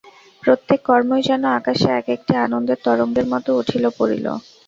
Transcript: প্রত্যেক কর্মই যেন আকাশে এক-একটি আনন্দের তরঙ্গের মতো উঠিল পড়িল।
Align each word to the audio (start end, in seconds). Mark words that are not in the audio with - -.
প্রত্যেক 0.43 0.79
কর্মই 0.85 1.21
যেন 1.29 1.43
আকাশে 1.59 1.87
এক-একটি 1.99 2.33
আনন্দের 2.45 2.79
তরঙ্গের 2.85 3.27
মতো 3.33 3.49
উঠিল 3.61 3.83
পড়িল। 3.97 4.25